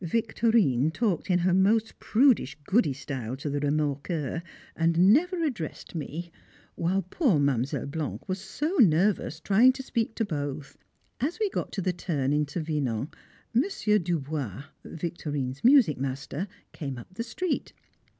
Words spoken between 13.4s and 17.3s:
Monsieur Dubois Victorine's music master came up the